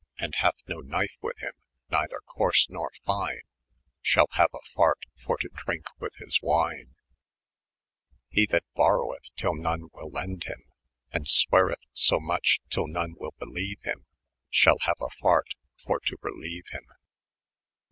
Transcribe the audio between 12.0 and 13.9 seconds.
ao moche, tyll non wyll belene